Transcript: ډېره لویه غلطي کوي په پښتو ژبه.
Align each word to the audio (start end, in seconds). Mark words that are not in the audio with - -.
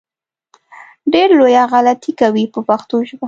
ډېره 1.13 1.33
لویه 1.41 1.63
غلطي 1.71 2.11
کوي 2.21 2.43
په 2.53 2.59
پښتو 2.67 2.95
ژبه. 3.07 3.19